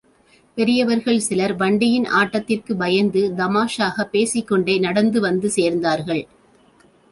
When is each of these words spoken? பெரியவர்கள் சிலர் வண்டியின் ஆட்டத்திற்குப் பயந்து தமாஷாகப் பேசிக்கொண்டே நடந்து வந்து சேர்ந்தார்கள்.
பெரியவர்கள் 0.55 1.19
சிலர் 1.19 1.55
வண்டியின் 1.55 2.05
ஆட்டத்திற்குப் 2.05 2.77
பயந்து 2.77 3.33
தமாஷாகப் 3.37 4.11
பேசிக்கொண்டே 4.11 4.77
நடந்து 4.79 5.21
வந்து 5.21 5.51
சேர்ந்தார்கள். 5.55 6.27